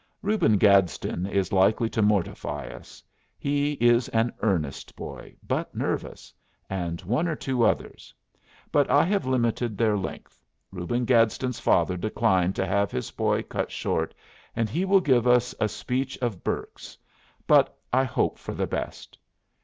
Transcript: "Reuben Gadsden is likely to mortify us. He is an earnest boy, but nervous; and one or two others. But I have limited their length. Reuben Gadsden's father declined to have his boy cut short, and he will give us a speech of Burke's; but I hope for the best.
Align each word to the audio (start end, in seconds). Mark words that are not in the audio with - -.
"Reuben 0.23 0.57
Gadsden 0.57 1.27
is 1.27 1.53
likely 1.53 1.87
to 1.91 2.01
mortify 2.01 2.65
us. 2.69 3.03
He 3.37 3.73
is 3.73 4.09
an 4.09 4.33
earnest 4.39 4.95
boy, 4.95 5.35
but 5.47 5.75
nervous; 5.75 6.33
and 6.71 6.99
one 7.01 7.27
or 7.27 7.35
two 7.35 7.63
others. 7.63 8.11
But 8.71 8.89
I 8.89 9.05
have 9.05 9.27
limited 9.27 9.77
their 9.77 9.95
length. 9.95 10.43
Reuben 10.71 11.05
Gadsden's 11.05 11.59
father 11.59 11.97
declined 11.97 12.55
to 12.55 12.65
have 12.65 12.89
his 12.89 13.11
boy 13.11 13.43
cut 13.43 13.69
short, 13.69 14.15
and 14.55 14.71
he 14.71 14.85
will 14.85 15.01
give 15.01 15.27
us 15.27 15.53
a 15.59 15.69
speech 15.69 16.17
of 16.17 16.43
Burke's; 16.43 16.97
but 17.45 17.77
I 17.93 18.03
hope 18.05 18.39
for 18.39 18.55
the 18.55 18.65
best. 18.65 19.19